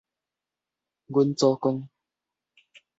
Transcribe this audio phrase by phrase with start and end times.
[1.09, 1.87] 阮祖公